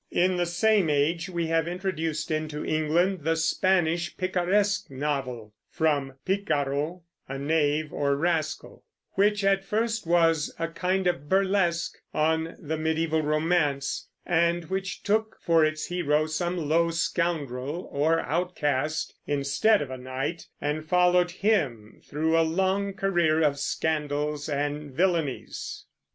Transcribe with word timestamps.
In 0.09 0.37
the 0.37 0.47
same 0.47 0.89
age 0.89 1.29
we 1.29 1.45
have 1.45 1.67
introduced 1.67 2.31
into 2.31 2.65
England 2.65 3.19
the 3.19 3.35
Spanish 3.35 4.17
picaresque 4.17 4.89
novel 4.89 5.53
(from 5.69 6.15
picaro, 6.25 7.03
a 7.29 7.37
knave 7.37 7.93
or 7.93 8.15
rascal), 8.15 8.83
which 9.11 9.43
at 9.43 9.63
first 9.63 10.07
was 10.07 10.51
a 10.57 10.69
kind 10.69 11.05
of 11.05 11.29
burlesque 11.29 11.99
on 12.15 12.55
the 12.57 12.77
mediæval 12.77 13.23
romance, 13.23 14.09
and 14.25 14.71
which 14.71 15.03
took 15.03 15.37
for 15.39 15.63
its 15.63 15.85
hero 15.85 16.25
some 16.25 16.57
low 16.57 16.89
scoundrel 16.89 17.87
or 17.91 18.21
outcast, 18.21 19.13
instead 19.27 19.83
of 19.83 19.91
a 19.91 19.99
knight, 19.99 20.47
and 20.59 20.83
followed 20.87 21.29
him 21.29 22.01
through 22.03 22.35
a 22.35 22.41
long 22.41 22.93
career 22.93 23.43
of 23.43 23.59
scandals 23.59 24.49
and 24.49 24.89
villainies. 24.89 25.85